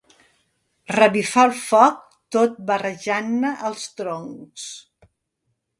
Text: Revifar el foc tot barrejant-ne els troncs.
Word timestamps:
Revifar 0.95 1.43
el 1.49 1.53
foc 1.65 1.99
tot 2.37 2.59
barrejant-ne 2.71 3.53
els 3.71 3.87
troncs. 4.01 4.67